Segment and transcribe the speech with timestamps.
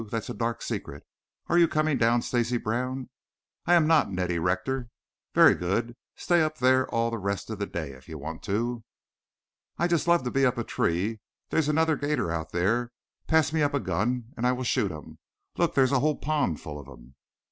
[0.09, 1.03] That's a dark secret.
[1.45, 3.11] Are you coming down, Stacy Brown?"
[3.67, 4.89] "I am not, Neddie Rector."
[5.35, 5.95] "Very good.
[6.15, 8.83] Stay there all the rest of the day if you want to."
[9.77, 11.19] "I just love to be up a tree.
[11.51, 12.91] There's another 'gator out there.
[13.27, 15.19] Pass me up a gun and I will shoot him.
[15.55, 17.13] Look, there's a whole pond full of them."